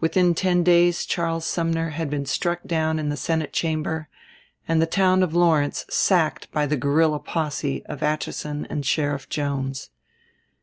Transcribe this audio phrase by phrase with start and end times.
[0.00, 4.08] Within ten days Charles Sumner had been struck down in the Senate Chamber,
[4.66, 9.90] and the town of Lawrence sacked by the guerrilla posse of Atchison and Sheriff Jones.